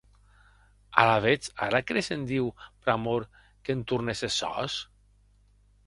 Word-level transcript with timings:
Alavetz, 1.03 1.51
ara 1.67 1.83
cres 1.91 2.11
en 2.17 2.25
Diu, 2.33 2.49
pr'amor 2.83 3.29
qu'entornes 3.39 4.29
es 4.31 4.43
sòs? 4.45 4.85